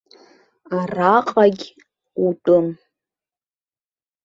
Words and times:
Араҟагь 0.77 1.65
утәым. 2.25 2.67